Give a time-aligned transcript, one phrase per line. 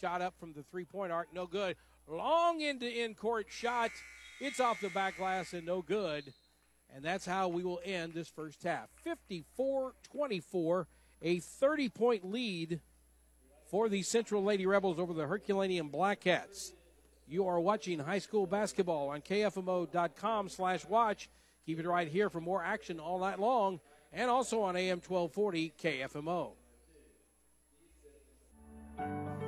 [0.00, 1.76] shot up from the three point arc, no good.
[2.06, 3.90] Long into in court shot.
[4.40, 6.32] It's off the back glass and no good.
[6.94, 8.88] And that's how we will end this first half.
[9.04, 10.86] 54 24,
[11.22, 12.80] a 30 point lead
[13.70, 16.72] for the Central Lady Rebels over the Herculaneum Blackcats.
[17.26, 21.28] You are watching high school basketball on KFMO.com slash watch.
[21.66, 23.80] Keep it right here for more action all night long
[24.12, 26.52] and also on AM 1240 KFMO.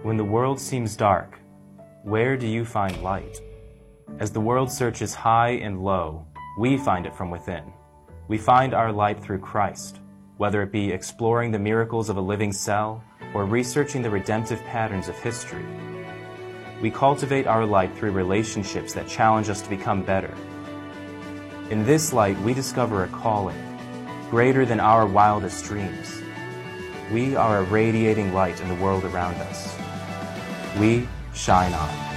[0.03, 1.39] When the world seems dark,
[2.05, 3.39] where do you find light?
[4.19, 6.27] As the world searches high and low,
[6.59, 7.71] we find it from within.
[8.27, 10.01] We find our light through Christ,
[10.39, 13.05] whether it be exploring the miracles of a living cell
[13.35, 15.67] or researching the redemptive patterns of history.
[16.81, 20.35] We cultivate our light through relationships that challenge us to become better.
[21.69, 23.61] In this light, we discover a calling
[24.31, 26.23] greater than our wildest dreams.
[27.13, 29.80] We are a radiating light in the world around us.
[30.79, 32.10] We shine on.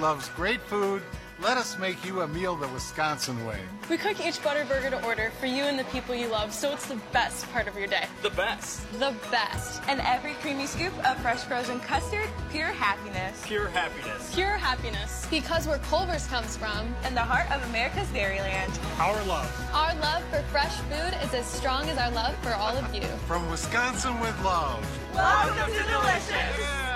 [0.00, 1.02] Loves great food,
[1.42, 3.58] let us make you a meal the Wisconsin way.
[3.88, 6.72] We cook each butter burger to order for you and the people you love, so
[6.72, 8.04] it's the best part of your day.
[8.22, 8.90] The best.
[8.92, 9.82] The best.
[9.88, 13.42] And every creamy scoop of fresh frozen custard, pure happiness.
[13.46, 14.34] Pure happiness.
[14.34, 15.26] Pure happiness.
[15.30, 16.94] Because where Culver's comes from.
[17.04, 18.78] And the heart of America's Dairyland.
[18.98, 19.70] Our love.
[19.74, 23.02] Our love for fresh food is as strong as our love for all of you.
[23.26, 24.86] From Wisconsin with love.
[25.14, 26.56] Welcome to Delicious.
[26.56, 26.89] Good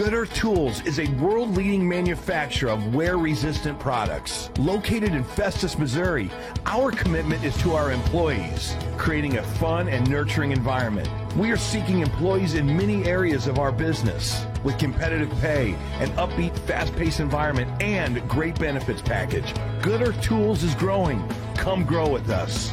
[0.00, 4.50] Earth Tools is a world leading manufacturer of wear resistant products.
[4.58, 6.30] Located in Festus, Missouri,
[6.66, 11.08] our commitment is to our employees, creating a fun and nurturing environment.
[11.36, 16.58] We are seeking employees in many areas of our business with competitive pay, an upbeat,
[16.60, 19.54] fast paced environment, and great benefits package.
[19.82, 21.22] Good Earth Tools is growing.
[21.54, 22.72] Come grow with us.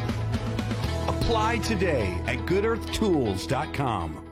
[1.06, 4.29] Apply today at goodearthtools.com.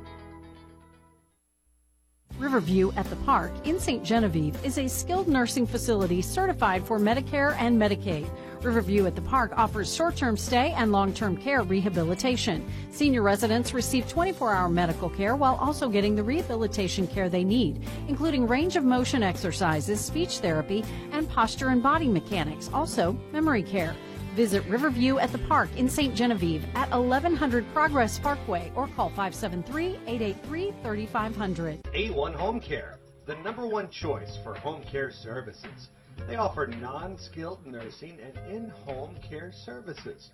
[2.38, 4.04] Riverview at the Park in St.
[4.04, 8.30] Genevieve is a skilled nursing facility certified for Medicare and Medicaid.
[8.62, 12.64] Riverview at the Park offers short term stay and long term care rehabilitation.
[12.92, 17.82] Senior residents receive 24 hour medical care while also getting the rehabilitation care they need,
[18.06, 23.96] including range of motion exercises, speech therapy, and posture and body mechanics, also memory care.
[24.38, 26.14] Visit Riverview at the Park in St.
[26.14, 31.82] Genevieve at 1100 Progress Parkway or call 573 883 3500.
[31.82, 35.88] A1 Home Care, the number one choice for home care services.
[36.28, 40.30] They offer non skilled nursing and in home care services,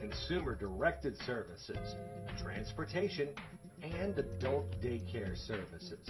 [0.00, 1.96] consumer directed services,
[2.38, 3.28] transportation,
[3.82, 6.08] and adult daycare services.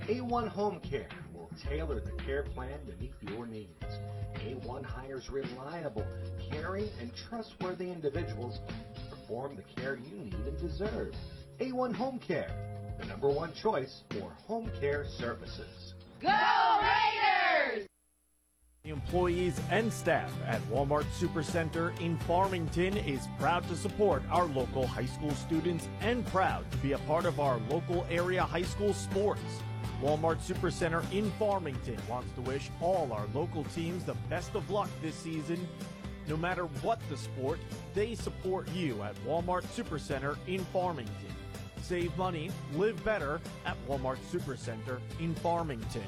[0.00, 1.08] A1 Home Care
[1.56, 3.98] tailor the care plan to meet your needs.
[4.36, 6.04] A1 hires reliable,
[6.50, 8.60] caring, and trustworthy individuals
[8.94, 11.14] to perform the care you need and deserve.
[11.60, 12.50] A1 Home Care,
[12.98, 15.94] the number one choice for home care services.
[16.20, 16.30] Go
[16.80, 17.86] Raiders!
[18.82, 24.86] The employees and staff at Walmart Supercenter in Farmington is proud to support our local
[24.86, 28.92] high school students and proud to be a part of our local area high school
[28.92, 29.40] sports.
[30.02, 34.88] Walmart Supercenter in Farmington wants to wish all our local teams the best of luck
[35.02, 35.68] this season.
[36.28, 37.58] No matter what the sport,
[37.94, 41.34] they support you at Walmart Supercenter in Farmington.
[41.82, 46.04] Save money, live better at Walmart Supercenter in Farmington.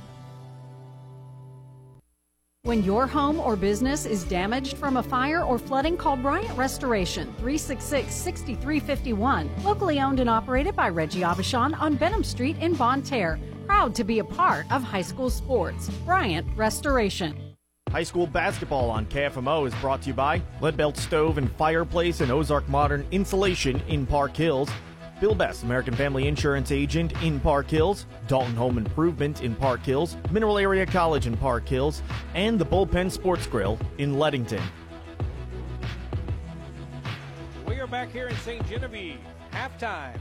[2.67, 7.27] When your home or business is damaged from a fire or flooding, call Bryant Restoration
[7.39, 9.49] 366 6351.
[9.63, 13.39] Locally owned and operated by Reggie Abishan on Benham Street in Bonne Terre.
[13.67, 15.89] Proud to be a part of high school sports.
[16.05, 17.37] Bryant Restoration.
[17.91, 22.31] High school basketball on KFMO is brought to you by Leadbelt Stove and Fireplace and
[22.31, 24.69] Ozark Modern Insulation in Park Hills.
[25.21, 30.17] Bill Best, American Family Insurance Agent in Park Hills, Dalton Home Improvement in Park Hills,
[30.31, 32.03] Mineral Area College in Park Hills,
[32.35, 34.63] and the Bullpen Sports Grill in Leadington.
[37.67, 38.65] We are back here in St.
[38.69, 39.19] Genevieve.
[39.53, 40.19] Halftime.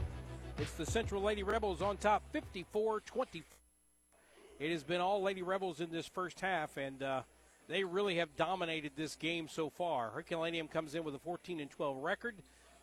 [0.58, 3.44] It's the Central Lady Rebels on top 54 20.
[4.58, 7.22] It has been all Lady Rebels in this first half, and uh,
[7.68, 10.08] they really have dominated this game so far.
[10.12, 12.36] Herculaneum comes in with a 14 and 12 record.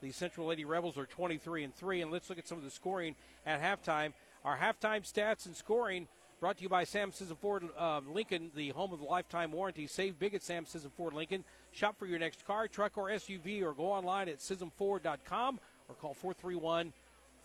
[0.03, 2.03] The Central Lady Rebels are 23 and 3.
[2.03, 4.13] And let's look at some of the scoring at halftime.
[4.45, 6.07] Our halftime stats and scoring
[6.39, 9.87] brought to you by Sam Sisson Ford uh, Lincoln, the home of the lifetime warranty.
[9.87, 11.43] Save big at Sam Sisson Ford Lincoln.
[11.71, 15.59] Shop for your next car, truck, or SUV, or go online at SissonFord.com
[15.89, 16.93] or call 431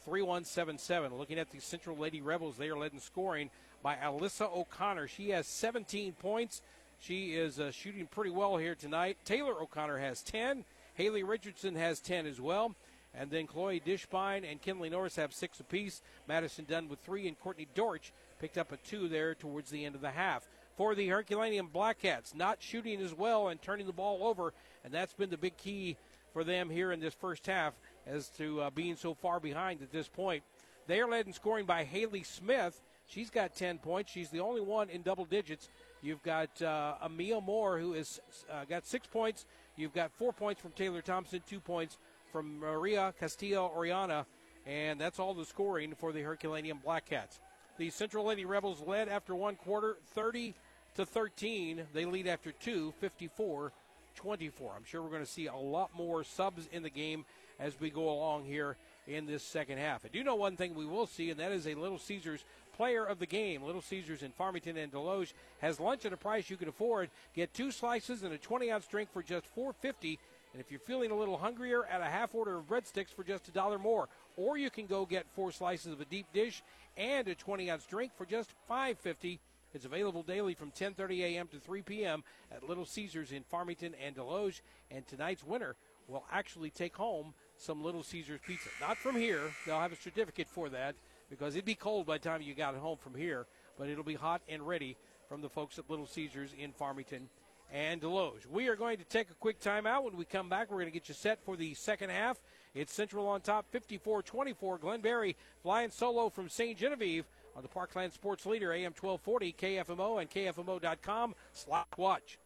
[0.09, 1.15] 3177.
[1.19, 3.51] Looking at the Central Lady Rebels, they are led in scoring
[3.83, 5.07] by Alyssa O'Connor.
[5.07, 6.63] She has 17 points.
[6.99, 9.19] She is uh, shooting pretty well here tonight.
[9.27, 10.65] Taylor O'Connor has 10.
[10.95, 12.75] Haley Richardson has 10 as well.
[13.15, 16.01] And then Chloe Dishbine and Kinley Norris have six apiece.
[16.27, 19.95] Madison Dunn with three, and Courtney Dorch picked up a two there towards the end
[19.95, 20.49] of the half.
[20.77, 24.55] For the Herculaneum Blackcats, not shooting as well and turning the ball over,
[24.85, 25.97] and that's been the big key
[26.33, 27.75] for them here in this first half
[28.09, 30.43] as to uh, being so far behind at this point.
[30.87, 32.81] They are led in scoring by Haley Smith.
[33.07, 34.11] She's got 10 points.
[34.11, 35.69] She's the only one in double digits.
[36.03, 38.21] You've got uh, Amia Moore, who has
[38.51, 39.47] uh, got six points.
[39.77, 41.99] You've got four points from Taylor Thompson, two points
[42.33, 44.27] from Maria Castillo Oriana,
[44.67, 47.41] and that's all the scoring for the Herculaneum Blackcats.
[47.79, 50.55] The Central Lady Rebels led after one quarter, 30
[50.97, 51.87] to 13.
[51.95, 53.73] They lead after two, 54
[54.17, 54.73] 24.
[54.77, 57.25] I'm sure we're going to see a lot more subs in the game
[57.59, 58.77] as we go along here
[59.07, 60.05] in this second half.
[60.05, 62.45] I do know one thing we will see, and that is a Little Caesars
[62.77, 63.63] player of the game.
[63.63, 67.11] Little Caesars in Farmington and Desloge has lunch at a price you can afford.
[67.35, 70.19] Get two slices and a 20 ounce drink for just 4.50.
[70.53, 73.49] And if you're feeling a little hungrier, add a half order of breadsticks for just
[73.49, 74.09] a dollar more.
[74.37, 76.63] Or you can go get four slices of a deep dish
[76.97, 79.39] and a 20 ounce drink for just $5.50.
[79.75, 81.49] It's available daily from 10:30 a.m.
[81.49, 82.25] to 3 p.m.
[82.51, 84.63] at Little Caesars in Farmington and Desloge.
[84.91, 85.77] And tonight's winner
[86.07, 88.69] will actually take home some Little Caesars pizza.
[88.81, 90.95] Not from here; they'll have a certificate for that
[91.31, 93.47] because it'd be cold by the time you got home from here.
[93.79, 94.97] But it'll be hot and ready
[95.29, 97.29] from the folks at Little Caesars in Farmington
[97.73, 98.47] and Desloge.
[98.51, 100.05] We are going to take a quick timeout.
[100.05, 102.39] When we come back, we're going to get you set for the second half.
[102.75, 104.81] It's Central on top, 54-24.
[104.81, 106.79] Glenn flying solo from St.
[106.79, 107.25] Genevieve
[107.57, 111.35] on the Parkland Sports Leader, AM 1240, KFMO, and KFMO.com.
[111.53, 112.39] Slot watch.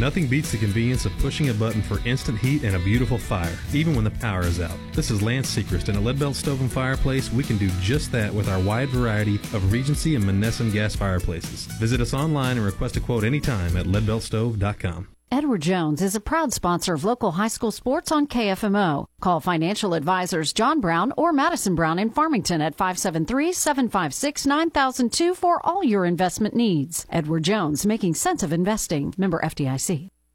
[0.00, 3.54] Nothing beats the convenience of pushing a button for instant heat and a beautiful fire,
[3.74, 4.78] even when the power is out.
[4.94, 8.32] This is Lance Sechrist, and at Leadbelt Stove and Fireplace, we can do just that
[8.32, 11.66] with our wide variety of Regency and Monessen gas fireplaces.
[11.78, 15.06] Visit us online and request a quote anytime at leadbeltstove.com.
[15.32, 19.06] Edward Jones is a proud sponsor of local high school sports on KFMO.
[19.20, 26.04] Call financial advisors John Brown or Madison Brown in Farmington at 573-756-9002 for all your
[26.04, 27.06] investment needs.
[27.10, 29.14] Edward Jones, making sense of investing.
[29.16, 30.08] Member FDIC.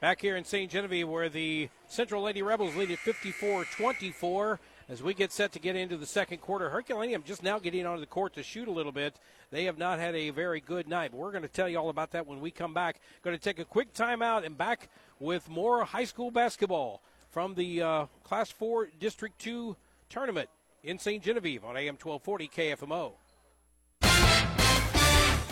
[0.00, 0.70] Back here in St.
[0.70, 5.58] Genevieve, where the Central Lady Rebels lead at 54 24 as we get set to
[5.58, 6.70] get into the second quarter.
[6.70, 9.16] Herculaneum just now getting onto the court to shoot a little bit.
[9.50, 11.10] They have not had a very good night.
[11.10, 13.00] But we're going to tell you all about that when we come back.
[13.22, 14.88] Going to take a quick timeout and back
[15.18, 19.76] with more high school basketball from the uh, Class 4 District 2
[20.08, 20.48] tournament
[20.84, 21.24] in St.
[21.24, 23.12] Genevieve on AM 1240 KFMO.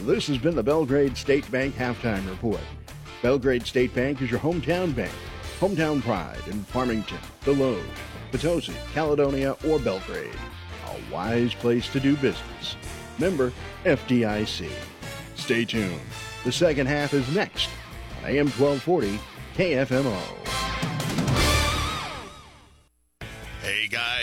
[0.07, 2.61] This has been the Belgrade State Bank halftime report.
[3.27, 5.11] Belgrade State Bank is your hometown bank.
[5.59, 7.83] Hometown pride in Farmington, Desloge,
[8.31, 10.39] Potosi, Caledonia, or Belgrade.
[10.87, 12.77] A wise place to do business.
[13.19, 13.53] Member
[13.85, 14.71] FDIC.
[15.35, 15.99] Stay tuned.
[16.45, 17.69] The second half is next
[18.23, 19.19] on AM 1240
[19.57, 20.66] KFMO.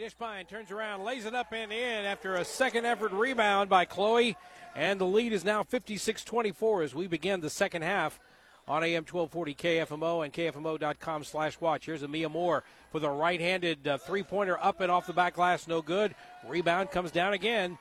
[0.00, 4.34] Dishbine turns around, lays it up and in after a second effort rebound by Chloe.
[4.74, 8.18] And the lead is now 56 24 as we begin the second half
[8.66, 11.84] on AM 1240 KFMO and KFMO.com slash watch.
[11.84, 15.34] Here's Amia Moore for the right handed uh, three pointer up and off the back
[15.34, 15.68] glass.
[15.68, 16.14] No good.
[16.48, 17.76] Rebound comes down again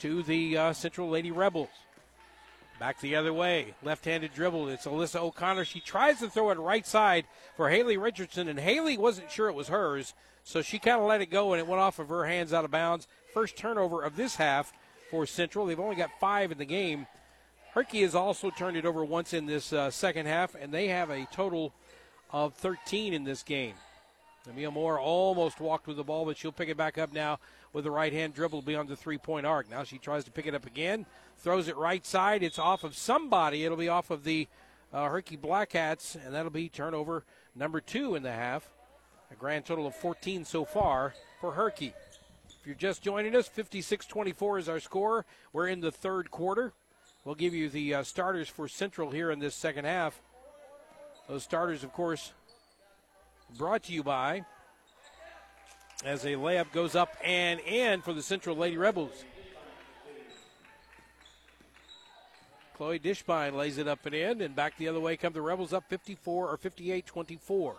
[0.00, 1.70] to the uh, Central Lady Rebels.
[2.78, 3.74] Back the other way.
[3.82, 4.68] Left handed dribble.
[4.68, 5.64] It's Alyssa O'Connor.
[5.64, 7.24] She tries to throw it right side
[7.56, 10.12] for Haley Richardson, and Haley wasn't sure it was hers.
[10.44, 12.64] So she kind of let it go, and it went off of her hands out
[12.64, 13.08] of bounds.
[13.32, 14.72] First turnover of this half
[15.10, 15.66] for Central.
[15.66, 17.06] They've only got five in the game.
[17.72, 21.10] Herky has also turned it over once in this uh, second half, and they have
[21.10, 21.72] a total
[22.30, 23.74] of 13 in this game.
[24.48, 27.38] Amia Moore almost walked with the ball, but she'll pick it back up now
[27.72, 29.70] with the right hand dribble beyond the three point arc.
[29.70, 31.06] Now she tries to pick it up again,
[31.38, 32.42] throws it right side.
[32.42, 33.64] It's off of somebody.
[33.64, 34.46] It'll be off of the
[34.92, 37.24] uh, Herky Black Cats, and that'll be turnover
[37.56, 38.73] number two in the half.
[39.30, 41.94] A grand total of 14 so far for Herky.
[42.48, 45.26] If you're just joining us, 56 24 is our score.
[45.52, 46.72] We're in the third quarter.
[47.24, 50.20] We'll give you the uh, starters for Central here in this second half.
[51.28, 52.32] Those starters, of course,
[53.56, 54.44] brought to you by
[56.04, 59.24] as a layup goes up and in for the Central Lady Rebels.
[62.76, 65.72] Chloe Dishbine lays it up and in, and back the other way come the Rebels
[65.72, 67.76] up 54 or 58 24.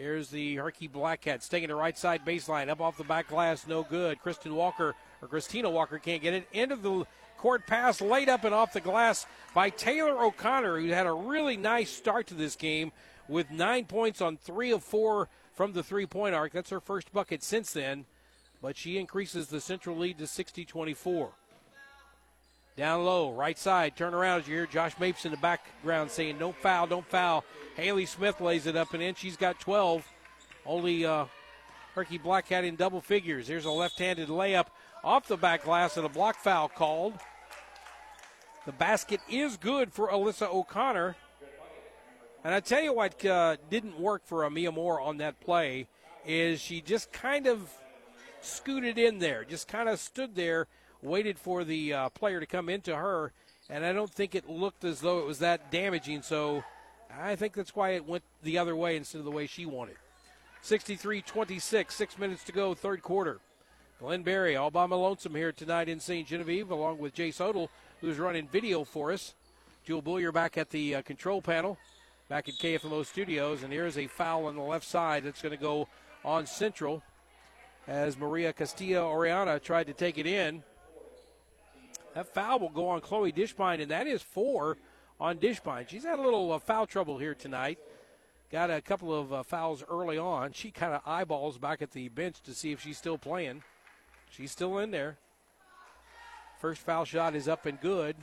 [0.00, 0.58] Here's the
[0.90, 4.18] Black Cats taking the right side baseline up off the back glass, no good.
[4.22, 6.48] Kristen Walker or Christina Walker can't get it.
[6.54, 7.04] End of the
[7.36, 11.58] court pass laid up and off the glass by Taylor O'Connor, who had a really
[11.58, 12.92] nice start to this game
[13.28, 16.52] with nine points on three of four from the three point arc.
[16.52, 18.06] That's her first bucket since then,
[18.62, 21.28] but she increases the central lead to 60 24.
[22.80, 26.38] Down low, right side, turn around as you hear Josh Mapes in the background saying,
[26.38, 27.44] Don't foul, don't foul.
[27.76, 29.14] Haley Smith lays it up and in.
[29.14, 30.02] She's got 12.
[30.64, 31.26] Only uh,
[31.94, 33.46] Herky Black had in double figures.
[33.46, 34.68] Here's a left handed layup
[35.04, 37.12] off the back glass and a block foul called.
[38.64, 41.16] The basket is good for Alyssa O'Connor.
[42.44, 45.86] And I tell you what uh, didn't work for Amia Moore on that play
[46.24, 47.70] is she just kind of
[48.40, 50.66] scooted in there, just kind of stood there,
[51.02, 53.32] waited for the uh, player to come into her,
[53.68, 56.22] and I don't think it looked as though it was that damaging.
[56.22, 56.62] So
[57.18, 59.96] I think that's why it went the other way instead of the way she wanted.
[60.62, 63.40] 63 26, six minutes to go, third quarter.
[63.98, 66.26] Glenn Berry, all by my lonesome here tonight in St.
[66.26, 67.68] Genevieve, along with Jace Odell,
[68.00, 69.34] who's running video for us.
[69.84, 71.76] Jewel Bullier back at the uh, control panel,
[72.28, 75.62] back at KFMO Studios, and here's a foul on the left side that's going to
[75.62, 75.88] go
[76.24, 77.02] on Central
[77.86, 80.62] as Maria Castillo Oriana tried to take it in.
[82.14, 84.76] That foul will go on Chloe Dishbine, and that is four
[85.20, 85.88] on Dishbine.
[85.88, 87.78] She's had a little uh, foul trouble here tonight.
[88.50, 90.52] Got a couple of uh, fouls early on.
[90.52, 93.62] She kind of eyeballs back at the bench to see if she's still playing.
[94.28, 95.18] She's still in there.
[96.60, 98.16] First foul shot is up and good.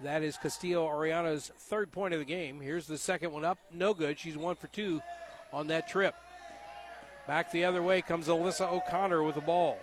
[0.00, 2.60] That is Castillo Oriana's third point of the game.
[2.60, 3.58] Here's the second one up.
[3.72, 4.18] No good.
[4.18, 5.00] She's one for two
[5.52, 6.16] on that trip.
[7.28, 9.78] Back the other way comes Alyssa O'Connor with the ball.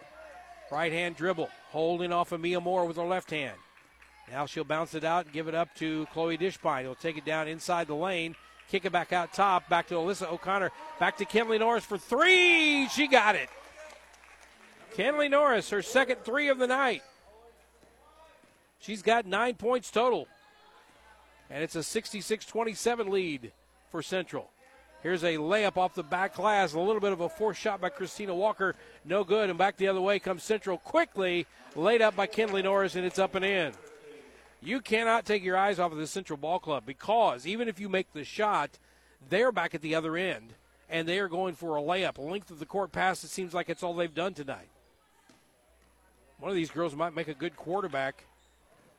[0.69, 1.49] Right hand dribble.
[1.69, 3.57] Holding off of Mia Moore with her left hand.
[4.31, 6.81] Now she'll bounce it out and give it up to Chloe Dishbine.
[6.81, 8.35] He'll take it down inside the lane.
[8.69, 9.67] Kick it back out top.
[9.69, 10.71] Back to Alyssa O'Connor.
[10.99, 12.87] Back to Kenley Norris for three.
[12.89, 13.49] She got it.
[14.95, 17.03] Kenley Norris, her second three of the night.
[18.79, 20.27] She's got nine points total.
[21.49, 23.51] And it's a 66 27 lead
[23.91, 24.49] for Central.
[25.01, 26.73] Here's a layup off the back glass.
[26.73, 28.75] A little bit of a forced shot by Christina Walker.
[29.05, 29.49] No good.
[29.49, 31.45] And back the other way comes Central quickly.
[31.75, 33.73] Laid up by Kenley Norris, and it's up and in.
[34.61, 37.87] You cannot take your eyes off of the Central Ball Club because even if you
[37.87, 38.71] make the shot,
[39.29, 40.53] they're back at the other end
[40.89, 42.17] and they are going for a layup.
[42.17, 44.69] A length of the court pass, it seems like it's all they've done tonight.
[46.39, 48.25] One of these girls might make a good quarterback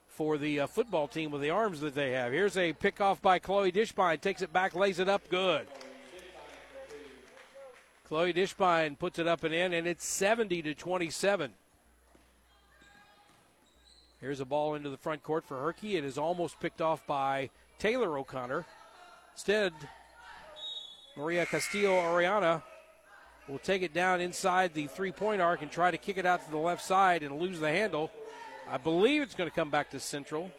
[0.08, 2.32] for the uh, football team with the arms that they have.
[2.32, 4.20] Here's a pickoff by Chloe Dishbine.
[4.20, 5.66] Takes it back, lays it up, good.
[8.10, 11.52] Chloe Dishbine puts it up and in, and it's 70 to 27.
[14.20, 15.96] Here's a ball into the front court for Herky.
[15.96, 18.66] It is almost picked off by Taylor O'Connor.
[19.34, 19.72] Instead,
[21.16, 22.64] Maria Castillo Oriana
[23.46, 26.44] will take it down inside the three point arc and try to kick it out
[26.44, 28.10] to the left side and lose the handle.
[28.68, 30.50] I believe it's going to come back to Central.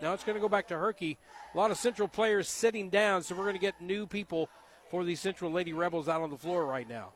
[0.00, 1.18] Now it's going to go back to Herky.
[1.52, 4.48] A lot of Central players sitting down, so we're going to get new people
[4.90, 7.10] for the Central Lady Rebels out on the floor right now.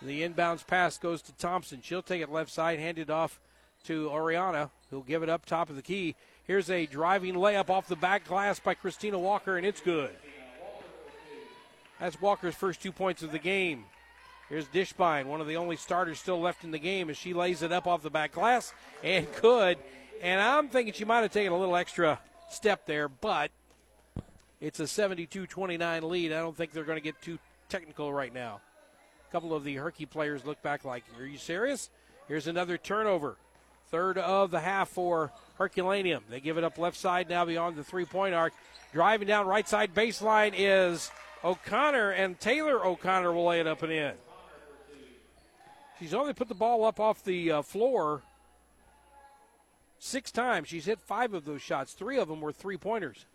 [0.00, 1.80] The inbounds pass goes to Thompson.
[1.82, 3.40] She'll take it left side, hand it off
[3.84, 6.16] to Oriana, who'll give it up top of the key.
[6.44, 10.10] Here's a driving layup off the back glass by Christina Walker, and it's good.
[12.00, 13.84] That's Walker's first two points of the game.
[14.48, 17.62] Here's Dishbine, one of the only starters still left in the game, as she lays
[17.62, 19.78] it up off the back glass and good.
[20.20, 22.18] And I'm thinking she might have taken a little extra
[22.50, 23.50] step there, but
[24.62, 26.32] it's a 72 29 lead.
[26.32, 27.38] I don't think they're going to get too
[27.68, 28.60] technical right now.
[29.28, 31.90] A couple of the Herky players look back like, Are you serious?
[32.28, 33.36] Here's another turnover.
[33.90, 36.22] Third of the half for Herculaneum.
[36.30, 38.52] They give it up left side now beyond the three point arc.
[38.92, 41.10] Driving down right side baseline is
[41.42, 44.14] O'Connor, and Taylor O'Connor will lay it up and in.
[45.98, 48.22] She's only put the ball up off the uh, floor
[49.98, 50.68] six times.
[50.68, 51.94] She's hit five of those shots.
[51.94, 53.26] Three of them were three pointers.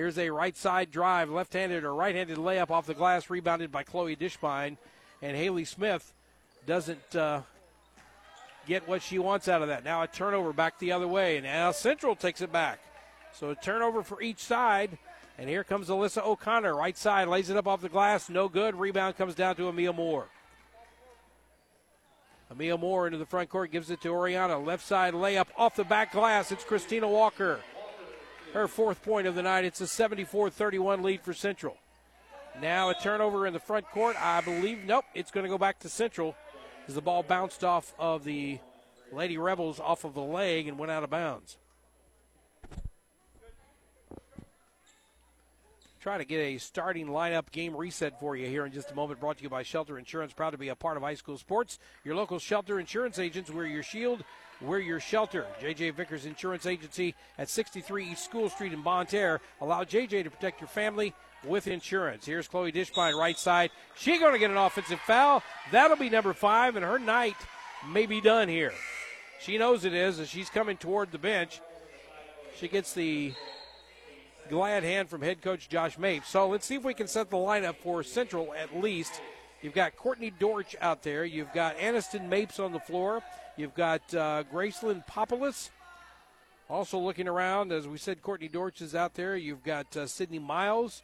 [0.00, 3.70] Here's a right side drive, left handed or right handed layup off the glass, rebounded
[3.70, 4.78] by Chloe Dishbine.
[5.20, 6.14] And Haley Smith
[6.66, 7.42] doesn't uh,
[8.66, 9.84] get what she wants out of that.
[9.84, 12.80] Now a turnover back the other way, and now Central takes it back.
[13.34, 14.96] So a turnover for each side.
[15.36, 18.76] And here comes Alyssa O'Connor, right side, lays it up off the glass, no good.
[18.76, 20.28] Rebound comes down to Amia Moore.
[22.50, 24.58] Amia Moore into the front court, gives it to Oriana.
[24.58, 26.50] Left side layup off the back glass.
[26.52, 27.60] It's Christina Walker.
[28.52, 29.64] Her fourth point of the night.
[29.64, 31.76] It's a 74 31 lead for Central.
[32.60, 34.16] Now a turnover in the front court.
[34.20, 36.34] I believe, nope, it's going to go back to Central
[36.88, 38.58] as the ball bounced off of the
[39.12, 41.58] Lady Rebels off of the leg and went out of bounds.
[46.00, 49.20] Try to get a starting lineup game reset for you here in just a moment.
[49.20, 50.32] Brought to you by Shelter Insurance.
[50.32, 51.78] Proud to be a part of high school sports.
[52.04, 53.50] Your local Shelter Insurance agents.
[53.50, 54.24] We're your shield.
[54.60, 55.46] We're your shelter.
[55.62, 59.40] JJ Vickers Insurance Agency at 63 East School Street in Bonne Terre.
[59.60, 61.14] Allow JJ to protect your family
[61.44, 62.26] with insurance.
[62.26, 63.70] Here's Chloe Dishbine, right side.
[63.96, 65.42] She going to get an offensive foul.
[65.72, 67.36] That'll be number five, and her night
[67.90, 68.74] may be done here.
[69.40, 71.62] She knows it is as she's coming toward the bench.
[72.58, 73.32] She gets the
[74.50, 76.28] glad hand from head coach Josh Mapes.
[76.28, 79.22] So let's see if we can set the lineup for Central at least.
[79.62, 81.24] You've got Courtney Dorch out there.
[81.24, 83.22] You've got Aniston Mapes on the floor.
[83.56, 85.70] You've got uh, Graceland Populus.
[86.68, 89.36] Also looking around, as we said, Courtney Dorch is out there.
[89.36, 91.02] You've got uh, Sydney Miles.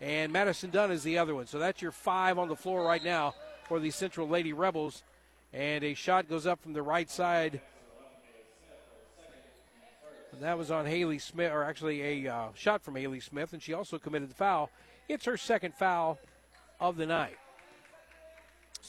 [0.00, 1.46] And Madison Dunn is the other one.
[1.46, 3.34] So that's your five on the floor right now
[3.68, 5.02] for the Central Lady Rebels.
[5.52, 7.60] And a shot goes up from the right side
[10.42, 13.72] that was on Haley Smith, or actually a uh, shot from Haley Smith, and she
[13.72, 14.70] also committed the foul.
[15.08, 16.18] It's her second foul
[16.80, 17.36] of the night.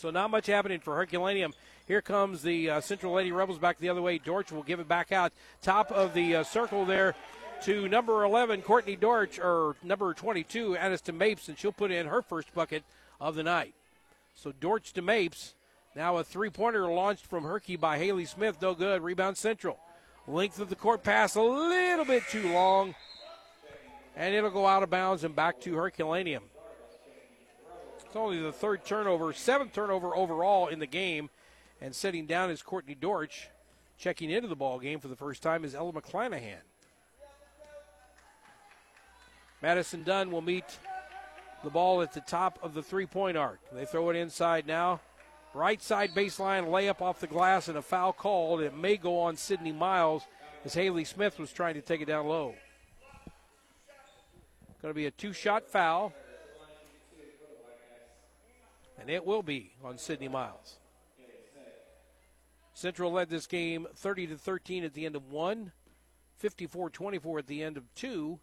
[0.03, 1.53] So not much happening for Herculaneum.
[1.87, 4.17] Here comes the uh, Central Lady Rebels back the other way.
[4.17, 5.31] Dorch will give it back out.
[5.61, 7.15] Top of the uh, circle there
[7.61, 12.21] to number 11, Courtney Dorch, or number 22, Aniston Mapes, and she'll put in her
[12.21, 12.83] first bucket
[13.21, 13.75] of the night.
[14.35, 15.55] So Dorch to Mapes.
[15.95, 18.61] Now a three pointer launched from Herky by Haley Smith.
[18.61, 19.01] No good.
[19.01, 19.79] Rebound Central.
[20.27, 22.93] Length of the court pass a little bit too long.
[24.17, 26.43] And it'll go out of bounds and back to Herculaneum.
[28.13, 31.32] It's only the third turnover, seventh turnover overall in the game.
[31.82, 33.49] And sitting down is Courtney Dorch.
[33.97, 36.62] Checking into the ball game for the first time is Ella McClanahan.
[39.63, 40.78] Madison Dunn will meet
[41.63, 43.60] the ball at the top of the three point arc.
[43.71, 45.02] They throw it inside now.
[45.56, 48.62] Right side baseline layup off the glass and a foul called.
[48.62, 50.21] It may go on Sydney Miles
[50.63, 52.54] as Haley Smith was trying to take it down low.
[54.84, 56.13] Going to be a two shot foul.
[59.03, 60.77] And it will be on Sydney Miles.
[62.73, 65.73] Central led this game 30 to 13 at the end of one,
[66.37, 68.39] 54 24 at the end of two.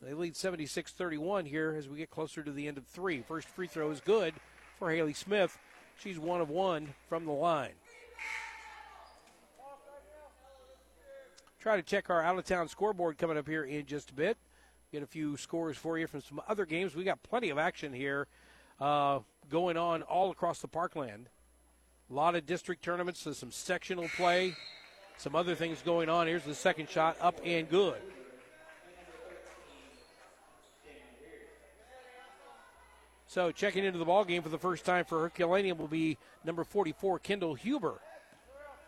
[0.00, 3.22] They lead 76 31 here as we get closer to the end of three.
[3.22, 4.34] First free throw is good
[4.76, 5.56] for Haley Smith.
[6.00, 7.74] She's one of one from the line.
[11.60, 14.36] Try to check our out of town scoreboard coming up here in just a bit.
[14.90, 16.96] Get a few scores for you from some other games.
[16.96, 18.26] We got plenty of action here
[18.80, 21.28] uh, going on all across the parkland.
[22.10, 24.54] A lot of district tournaments, so some sectional play,
[25.16, 26.26] some other things going on.
[26.26, 28.00] Here's the second shot, up and good.
[33.26, 36.64] So checking into the ball game for the first time for Herculaneum will be number
[36.64, 37.98] 44, Kendall Huber.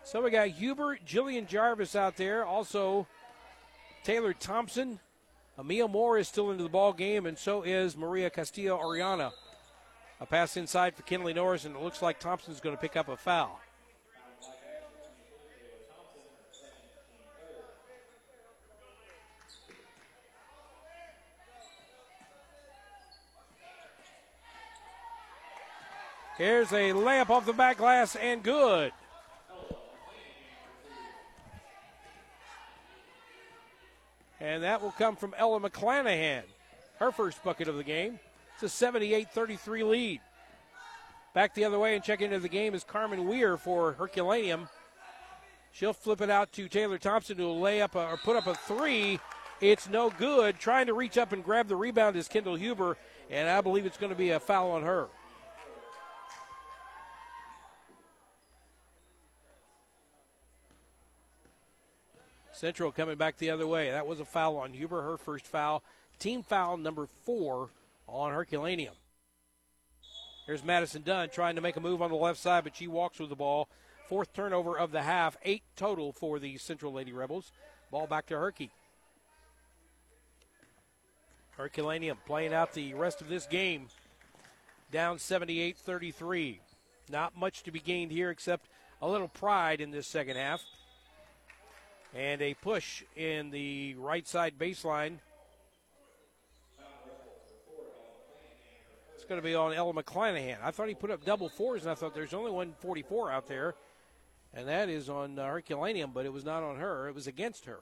[0.03, 3.07] So we got Huber, Jillian Jarvis out there, also
[4.03, 4.99] Taylor Thompson,
[5.57, 9.31] Amia Moore is still into the ball game, and so is Maria Castillo Oriana.
[10.21, 13.09] A pass inside for Kinley Norris, and it looks like Thompson's going to pick up
[13.09, 13.59] a foul.
[26.37, 28.91] Here's a layup off the back glass and good.
[34.41, 36.43] And that will come from Ella McClanahan.
[36.99, 38.19] Her first bucket of the game.
[38.55, 40.21] It's a 78 33 lead.
[41.33, 44.69] Back the other way and check into the game is Carmen Weir for Herculaneum.
[45.73, 48.47] She'll flip it out to Taylor Thompson, who will lay up a, or put up
[48.47, 49.19] a three.
[49.59, 50.57] It's no good.
[50.57, 52.95] Trying to reach up and grab the rebound is Kendall Huber,
[53.29, 55.07] and I believe it's going to be a foul on her.
[62.53, 63.91] Central coming back the other way.
[63.91, 65.83] That was a foul on Huber, her first foul.
[66.19, 67.69] Team foul number four
[68.07, 68.95] on Herculaneum.
[70.45, 73.19] Here's Madison Dunn trying to make a move on the left side, but she walks
[73.19, 73.67] with the ball.
[74.07, 77.51] Fourth turnover of the half, eight total for the Central Lady Rebels.
[77.89, 78.69] Ball back to Herky.
[81.57, 83.87] Herculaneum playing out the rest of this game.
[84.91, 86.61] Down 78 33.
[87.09, 88.67] Not much to be gained here except
[89.01, 90.61] a little pride in this second half.
[92.13, 95.17] And a push in the right side baseline.
[99.27, 100.57] Going to be on Ella McClanahan.
[100.63, 103.73] I thought he put up double fours, and I thought there's only 144 out there.
[104.53, 107.07] And that is on uh, Herculaneum, but it was not on her.
[107.07, 107.79] It was against her.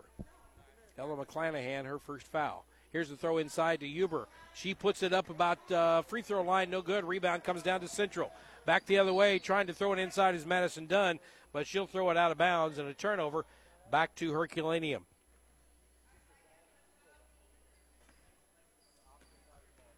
[0.98, 2.66] Ella McClanahan, her first foul.
[2.94, 4.30] Here's the throw inside to Huber.
[4.54, 7.04] She puts it up about uh, free throw line, no good.
[7.04, 8.32] Rebound comes down to Central.
[8.66, 11.20] Back the other way, trying to throw it inside is Madison Dunn,
[11.52, 13.46] but she'll throw it out of bounds and a turnover
[13.92, 15.06] back to Herculaneum.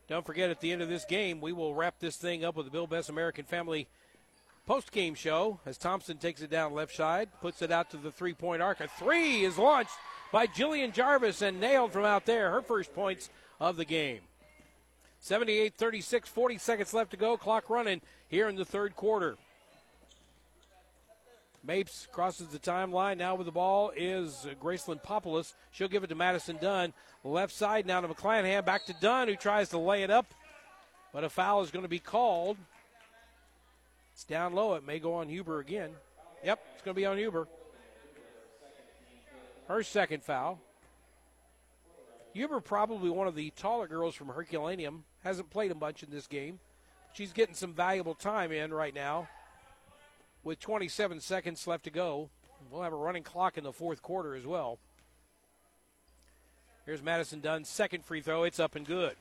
[0.08, 2.66] Don't forget, at the end of this game, we will wrap this thing up with
[2.66, 3.88] the Bill Best American Family
[4.68, 8.12] post game show as Thompson takes it down left side, puts it out to the
[8.12, 8.80] three point arc.
[8.82, 9.96] A three is launched
[10.32, 12.52] by Jillian Jarvis and nailed from out there.
[12.52, 14.22] Her first points of the game.
[15.20, 17.38] 78 36, 40 seconds left to go.
[17.38, 19.38] Clock running here in the third quarter.
[21.66, 23.18] Mapes crosses the timeline.
[23.18, 25.56] Now with the ball is Graceland Populus.
[25.72, 26.94] She'll give it to Madison Dunn.
[27.24, 28.66] Left side now to McClanahan.
[28.66, 30.34] Back to Dunn, who tries to lay it up.
[31.12, 32.58] But a foul is going to be called.
[34.14, 34.76] It's down low.
[34.76, 35.90] It may go on Huber again.
[36.44, 37.48] Yep, it's going to be on Huber.
[39.68, 40.60] Her second foul.
[42.34, 46.28] Huber, probably one of the taller girls from Herculaneum, hasn't played a bunch in this
[46.28, 46.60] game.
[47.14, 49.30] She's getting some valuable time in right now
[50.46, 52.30] with 27 seconds left to go.
[52.72, 54.80] We'll have a running clock in the fourth quarter as well.
[56.86, 58.44] Here's Madison Dunn's second free throw.
[58.44, 59.16] It's up and good.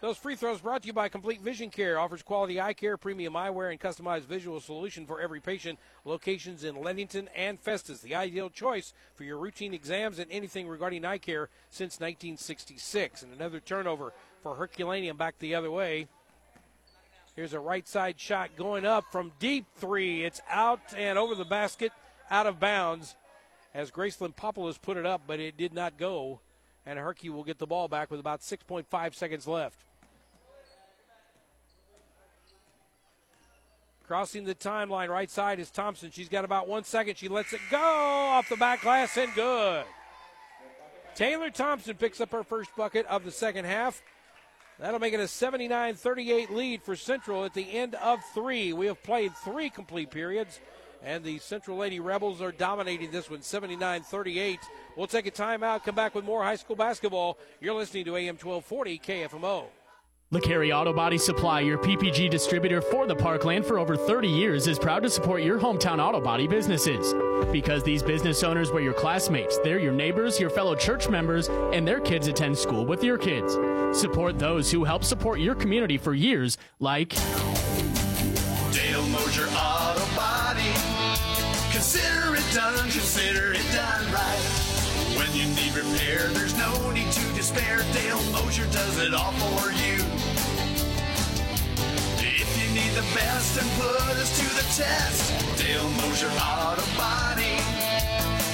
[0.00, 1.98] Those free throws brought to you by Complete Vision Care.
[1.98, 5.78] Offers quality eye care, premium eyewear, and customized visual solution for every patient.
[6.04, 8.00] Locations in Leadington and Festus.
[8.00, 13.22] The ideal choice for your routine exams and anything regarding eye care since 1966.
[13.24, 16.06] And another turnover for Herculaneum back the other way.
[17.38, 20.24] Here's a right side shot going up from deep three.
[20.24, 21.92] It's out and over the basket,
[22.32, 23.14] out of bounds
[23.72, 26.40] as Graceland Populus put it up, but it did not go.
[26.84, 29.78] And Herky will get the ball back with about 6.5 seconds left.
[34.04, 36.10] Crossing the timeline, right side is Thompson.
[36.10, 37.18] She's got about one second.
[37.18, 39.84] She lets it go off the back glass and good.
[41.14, 44.02] Taylor Thompson picks up her first bucket of the second half.
[44.78, 48.72] That'll make it a 79 38 lead for Central at the end of three.
[48.72, 50.60] We have played three complete periods,
[51.02, 54.60] and the Central Lady Rebels are dominating this one 79 38.
[54.96, 57.38] We'll take a timeout, come back with more high school basketball.
[57.60, 59.64] You're listening to AM 1240 KFMO.
[60.30, 64.78] LeCarry Auto Body Supply, your PPG distributor for the Parkland for over 30 years, is
[64.78, 67.14] proud to support your hometown auto body businesses.
[67.50, 71.88] Because these business owners were your classmates, they're your neighbors, your fellow church members, and
[71.88, 73.54] their kids attend school with your kids.
[73.98, 77.14] Support those who help support your community for years, like
[78.70, 80.74] Dale Mosier Auto Body.
[81.72, 84.58] Consider it done, consider it done right.
[85.16, 87.78] When you need repair, there's no need to despair.
[87.94, 90.07] Dale Mosier does it all for you.
[92.98, 97.56] The best and put us to the test, Dale Auto Body.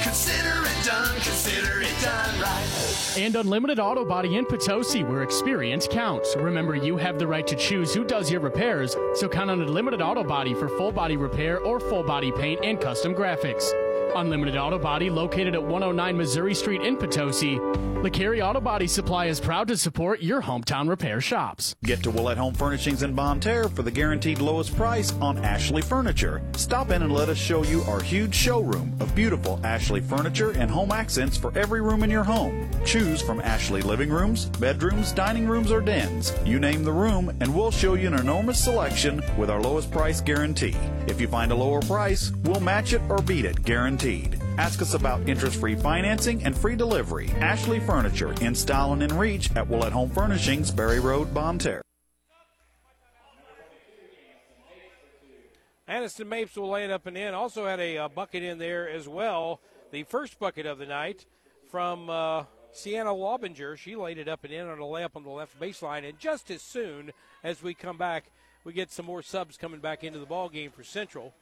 [0.03, 3.15] Consider it done, consider it done right.
[3.17, 6.37] and Unlimited Auto Body in Potosi, where experience counts.
[6.37, 10.03] Remember, you have the right to choose who does your repairs, so count on Unlimited
[10.03, 13.84] Auto Body for full body repair or full body paint and custom graphics.
[14.17, 17.59] Unlimited Auto Body, located at 109 Missouri Street in Potosi,
[18.05, 21.75] LeCarry Auto Body Supply is proud to support your hometown repair shops.
[21.85, 25.81] Get to Willett Home Furnishings in Bonne Terre for the guaranteed lowest price on Ashley
[25.81, 26.43] Furniture.
[26.55, 30.71] Stop in and let us show you our huge showroom of beautiful Ashley furniture and
[30.71, 32.69] home accents for every room in your home.
[32.85, 36.35] Choose from Ashley living rooms, bedrooms, dining rooms, or dens.
[36.45, 40.21] You name the room, and we'll show you an enormous selection with our lowest price
[40.21, 40.77] guarantee.
[41.07, 44.41] If you find a lower price, we'll match it or beat it, guaranteed.
[44.57, 47.31] Ask us about interest free financing and free delivery.
[47.41, 51.83] Ashley Furniture in style and in reach at Willett Home Furnishings, Berry Road, Bonne Terre.
[55.87, 57.35] Anniston Mapes will lay it up and in.
[57.35, 59.61] Also had a uh, bucket in there as well.
[59.91, 61.27] The first bucket of the night
[61.71, 63.77] from uh, Sienna Lobinger.
[63.77, 66.09] She laid it up and in on a layup on the left baseline.
[66.09, 67.13] And just as soon
[67.43, 68.31] as we come back,
[68.65, 71.35] we get some more subs coming back into the ball game for Central.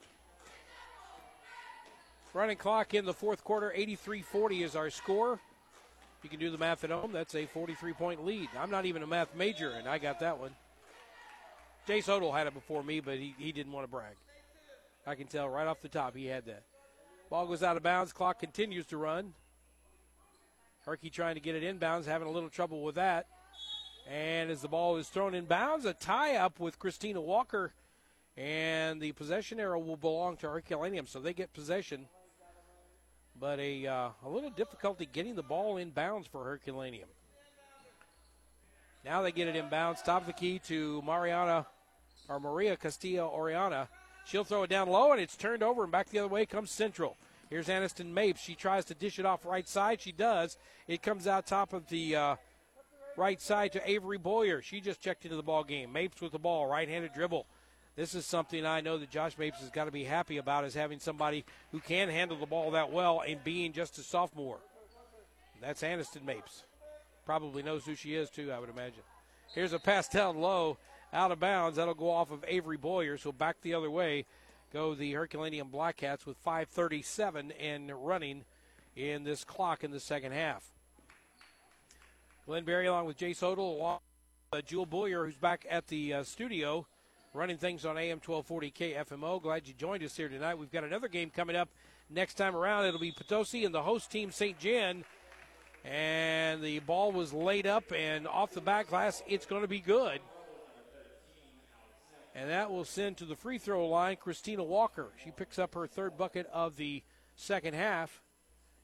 [2.35, 5.39] Running clock in the fourth quarter, 83-40 is our score.
[6.23, 7.13] You can do the math at home.
[7.13, 8.49] That's a 43-point lead.
[8.59, 10.51] I'm not even a math major, and I got that one.
[11.87, 14.15] Jace Odell had it before me, but he, he didn't want to brag.
[15.07, 16.63] I can tell right off the top he had that.
[17.29, 18.13] Ball goes out of bounds.
[18.13, 19.35] Clock continues to run.
[20.87, 23.27] Herky trying to get it inbounds, having a little trouble with that.
[24.11, 27.73] And as the ball is thrown in bounds, a tie up with Christina Walker,
[28.37, 32.07] and the possession arrow will belong to Herculaneum, so they get possession.
[33.39, 37.09] But a, uh, a little difficulty getting the ball in bounds for Herculaneum.
[39.05, 40.03] Now they get it in bounds.
[40.03, 41.67] Top of the key to Mariana
[42.29, 43.89] or Maria Castillo Oriana.
[44.25, 46.71] She'll throw it down low, and it's turned over, and back the other way comes
[46.71, 47.17] Central.
[47.51, 48.41] Here's Aniston Mapes.
[48.41, 50.01] She tries to dish it off right side.
[50.01, 50.57] She does.
[50.87, 52.37] It comes out top of the uh,
[53.17, 54.63] right side to Avery Boyer.
[54.63, 55.93] She just checked into the ball game.
[55.93, 57.47] Mapes with the ball, right-handed dribble.
[57.95, 60.75] This is something I know that Josh Mapes has got to be happy about is
[60.75, 64.61] having somebody who can handle the ball that well and being just a sophomore.
[65.61, 66.65] That's Aniston Mapes.
[67.27, 69.03] Probably knows who she is too, I would imagine.
[69.55, 70.79] Here's a pass down low,
[71.13, 71.77] out of bounds.
[71.77, 73.19] That'll go off of Avery Boyer.
[73.19, 74.25] So back the other way
[74.73, 78.45] go the Herculaneum Black Blackcats with 5:37 and running
[78.97, 80.72] in this clock in the second half.
[82.47, 83.99] Glenn Berry along with Jay Odell, along
[84.53, 86.85] with uh, Jewel Boyer, who's back at the uh, studio
[87.33, 89.41] running things on AM 1240 KFMO.
[89.41, 90.59] Glad you joined us here tonight.
[90.59, 91.69] We've got another game coming up
[92.11, 92.87] next time around.
[92.87, 94.59] It'll be Potosi and the host team, St.
[94.59, 95.05] Jan.
[95.85, 99.23] And the ball was laid up and off the back glass.
[99.29, 100.21] It's going to be good.
[102.35, 105.11] And that will send to the free throw line Christina Walker.
[105.23, 107.05] She picks up her third bucket of the
[107.37, 108.21] second half.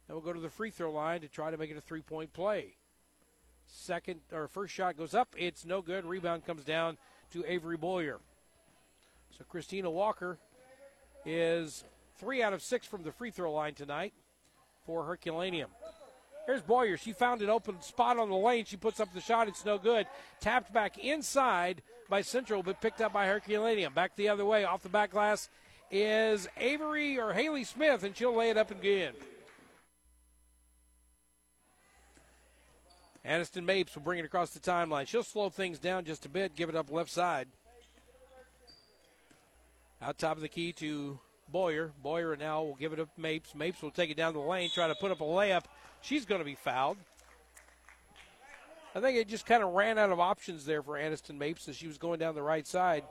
[0.07, 2.03] And we'll go to the free throw line to try to make it a three
[2.03, 2.78] point play.
[3.70, 5.28] Second or first shot goes up.
[5.37, 6.04] It's no good.
[6.04, 6.96] Rebound comes down
[7.33, 8.18] to Avery Boyer.
[9.37, 10.38] So Christina Walker
[11.24, 11.85] is
[12.16, 14.14] three out of six from the free throw line tonight
[14.87, 15.70] for Herculaneum.
[16.46, 16.96] Here's Boyer.
[16.96, 18.64] She found an open spot on the lane.
[18.64, 19.48] She puts up the shot.
[19.48, 20.07] It's no good.
[20.40, 23.92] Tapped back inside by Central, but picked up by Herculaneum.
[23.92, 24.64] Back the other way.
[24.64, 25.50] Off the back glass
[25.90, 29.12] is Avery or Haley Smith, and she'll lay it up and get in.
[33.29, 35.07] Aniston Mapes will bring it across the timeline.
[35.07, 37.47] She'll slow things down just a bit, give it up left side.
[40.01, 41.19] Out top of the key to
[41.51, 41.93] Boyer.
[42.03, 43.55] Boyer now will give it up Mapes.
[43.55, 45.64] Mapes will take it down the lane, try to put up a layup.
[46.01, 46.97] She's going to be fouled.
[48.95, 51.77] I think it just kind of ran out of options there for Aniston Mapes as
[51.77, 53.05] she was going down the right side.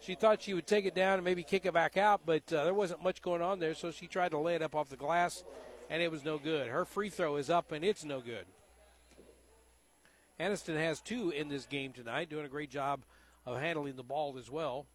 [0.00, 2.64] She thought she would take it down and maybe kick it back out, but uh,
[2.64, 4.96] there wasn't much going on there, so she tried to lay it up off the
[4.96, 5.44] glass,
[5.90, 6.68] and it was no good.
[6.68, 8.46] Her free throw is up, and it's no good.
[10.40, 13.02] Aniston has two in this game tonight, doing a great job
[13.44, 14.86] of handling the ball as well.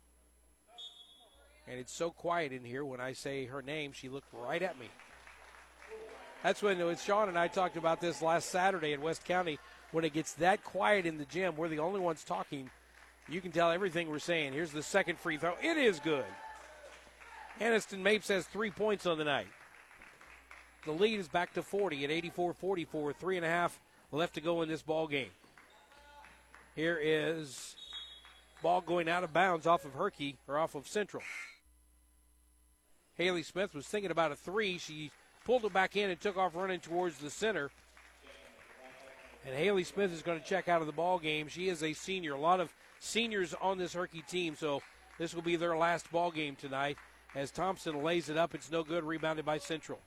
[1.67, 4.79] And it's so quiet in here when I say her name, she looked right at
[4.79, 4.87] me.
[6.41, 9.59] That's when, when Sean and I talked about this last Saturday in West County.
[9.91, 12.69] When it gets that quiet in the gym, we're the only ones talking.
[13.29, 14.53] You can tell everything we're saying.
[14.53, 15.53] Here's the second free throw.
[15.61, 16.25] It is good.
[17.59, 19.47] Aniston Mapes has three points on the night.
[20.85, 23.13] The lead is back to 40 at 84 44.
[23.13, 23.79] Three and a half
[24.15, 25.29] left to go in this ball game.
[26.75, 27.75] Here is
[28.61, 31.23] ball going out of bounds off of Herky or off of Central.
[33.15, 34.77] Haley Smith was thinking about a three.
[34.77, 35.11] She
[35.45, 37.71] pulled it back in and took off running towards the center.
[39.45, 41.47] And Haley Smith is going to check out of the ball game.
[41.47, 42.33] She is a senior.
[42.33, 44.81] A lot of seniors on this Herky team, so
[45.19, 46.97] this will be their last ball game tonight.
[47.35, 49.03] As Thompson lays it up, it's no good.
[49.03, 49.99] Rebounded by Central.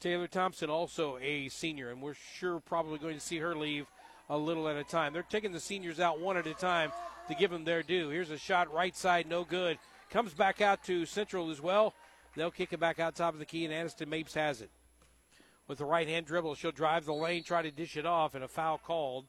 [0.00, 3.86] Taylor Thompson, also a senior, and we're sure probably going to see her leave
[4.28, 5.12] a little at a time.
[5.12, 6.92] They're taking the seniors out one at a time
[7.28, 8.10] to give them their due.
[8.10, 9.78] Here's a shot right side, no good.
[10.10, 11.94] Comes back out to Central as well.
[12.34, 14.70] They'll kick it back out top of the key, and Aniston Mapes has it.
[15.66, 18.44] With the right hand dribble, she'll drive the lane, try to dish it off, and
[18.44, 19.24] a foul called.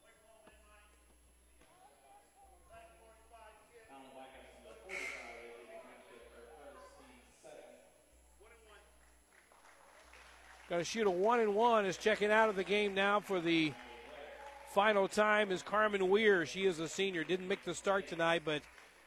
[10.69, 11.85] Got to shoot a one and one.
[11.85, 13.73] Is checking out of the game now for the
[14.73, 16.45] final time is Carmen Weir.
[16.45, 17.23] She is a senior.
[17.23, 18.61] Didn't make the start tonight, but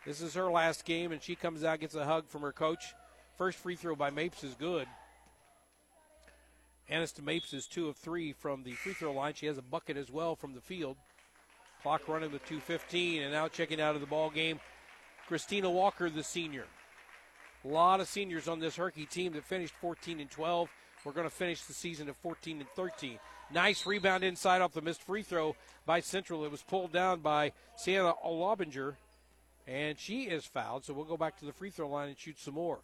[0.07, 2.95] this is her last game, and she comes out, gets a hug from her coach.
[3.37, 4.87] First free throw by Mapes is good.
[6.91, 9.35] Aniston Mapes is two of three from the free throw line.
[9.35, 10.97] She has a bucket as well from the field.
[11.83, 14.61] Clock running with 2.15, and now checking out of the ball game,
[15.29, 16.65] Christina Walker, the senior.
[17.65, 20.69] A lot of seniors on this Herky team that finished 14 and 12.
[21.05, 23.19] We're going to finish the season at 14 and 13.
[23.53, 26.45] Nice rebound inside off the missed free throw by Central.
[26.45, 28.97] It was pulled down by Sienna Lobinger,
[29.67, 30.85] and she is fouled.
[30.85, 32.81] So we'll go back to the free throw line and shoot some more.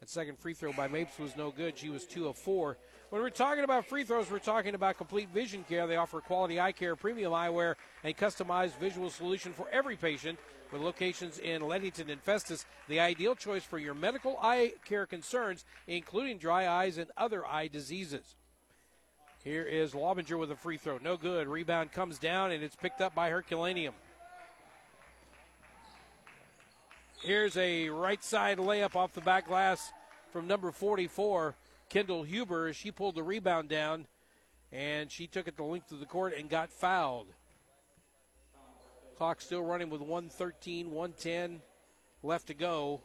[0.00, 1.78] That second free throw by Mapes was no good.
[1.78, 2.76] She was two of four.
[3.12, 5.86] When we're talking about free throws, we're talking about complete vision care.
[5.86, 10.38] They offer quality eye care, premium eyewear, and customized visual solution for every patient
[10.72, 12.64] with locations in Leadington and Festus.
[12.88, 17.68] The ideal choice for your medical eye care concerns, including dry eyes and other eye
[17.68, 18.34] diseases.
[19.44, 20.96] Here is Lobinger with a free throw.
[20.96, 21.48] No good.
[21.48, 23.92] Rebound comes down, and it's picked up by Herculaneum.
[27.20, 29.92] Here's a right side layup off the back glass
[30.32, 31.54] from number 44,
[31.92, 32.72] Kendall Huber.
[32.72, 34.06] She pulled the rebound down
[34.72, 37.26] and she took it the length of the court and got fouled.
[39.18, 41.60] Clock still running with 113, 110
[42.22, 43.02] left to go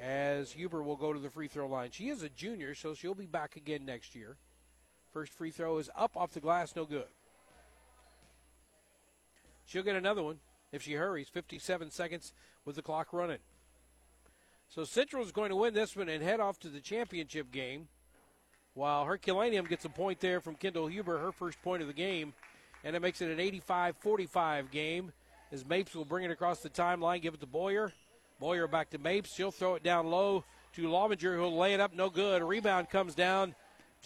[0.00, 1.90] as Huber will go to the free throw line.
[1.92, 4.38] She is a junior, so she'll be back again next year.
[5.12, 7.04] First free throw is up off the glass, no good.
[9.66, 10.38] She'll get another one
[10.72, 11.28] if she hurries.
[11.28, 12.32] 57 seconds
[12.64, 13.38] with the clock running.
[14.74, 17.86] So Central is going to win this one and head off to the championship game.
[18.74, 22.32] While Herculaneum gets a point there from Kendall Huber, her first point of the game,
[22.82, 25.12] and it makes it an 85 45 game
[25.52, 27.92] as Mapes will bring it across the timeline, give it to Boyer.
[28.40, 29.32] Boyer back to Mapes.
[29.32, 30.42] She'll throw it down low
[30.74, 32.42] to Lobinger, who'll lay it up, no good.
[32.42, 33.54] Rebound comes down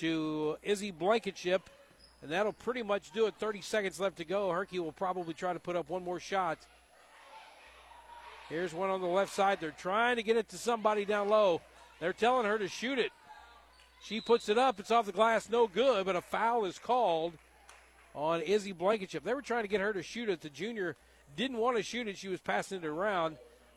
[0.01, 1.71] to Izzy Blankenship,
[2.21, 3.33] and that'll pretty much do it.
[3.39, 4.51] 30 seconds left to go.
[4.51, 6.59] Herky will probably try to put up one more shot.
[8.49, 9.59] Here's one on the left side.
[9.61, 11.61] They're trying to get it to somebody down low.
[12.01, 13.13] They're telling her to shoot it.
[14.03, 14.81] She puts it up.
[14.81, 15.51] It's off the glass.
[15.51, 17.35] No good, but a foul is called
[18.15, 19.23] on Izzy Blankenship.
[19.23, 20.41] They were trying to get her to shoot it.
[20.41, 20.97] The junior
[21.37, 22.17] didn't want to shoot it.
[22.17, 23.37] She was passing it around.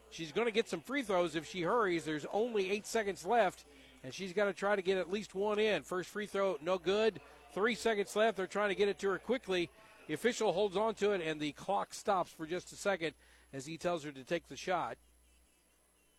[0.10, 2.06] She's going to get some free throws if she hurries.
[2.06, 3.66] There's only eight seconds left,
[4.04, 5.84] and she's got to try to get at least one in.
[5.84, 7.20] First free throw, no good.
[7.54, 8.38] Three seconds left.
[8.38, 9.70] They're trying to get it to her quickly.
[10.08, 13.14] The official holds on to it, and the clock stops for just a second
[13.54, 14.98] as he tells her to take the shot.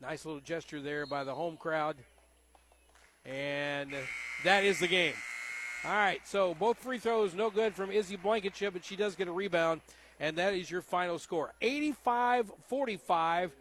[0.00, 1.96] Nice little gesture there by the home crowd.
[3.24, 3.92] And
[4.44, 5.14] that is the game.
[5.84, 9.28] All right, so both free throws no good from Izzy Blankenship, but she does get
[9.28, 9.80] a rebound.
[10.20, 13.52] And that is your final score 85 45.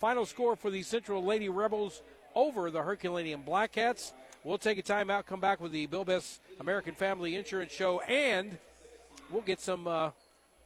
[0.00, 2.02] Final score for the Central Lady Rebels
[2.34, 4.12] over the Herculaneum Black Cats.
[4.44, 8.58] We'll take a timeout, come back with the Bill Best American Family Insurance Show, and
[9.30, 10.10] we'll get some uh,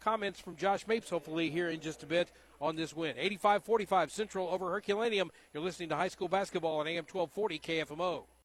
[0.00, 3.14] comments from Josh Mapes, hopefully, here in just a bit on this win.
[3.16, 5.30] 85 45 Central over Herculaneum.
[5.52, 8.24] You're listening to high school basketball on AM 1240 KFMO.